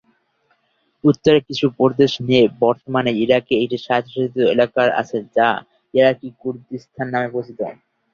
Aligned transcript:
উত্তরের 1.03 1.43
কিছু 1.47 1.65
প্রদেশ 1.77 2.11
নিয়ে 2.27 2.43
বর্তমানে 2.61 3.11
ইরাকে 3.23 3.53
একটি 3.57 3.77
স্বায়ত্বশাসিত 3.79 4.35
এলাকা 4.53 4.81
আছে 5.01 5.17
যা 5.35 5.47
ইরাকি 5.93 6.27
কুর্দিস্তান 6.41 7.07
নামে 7.13 7.29
পরিচিত। 7.33 7.59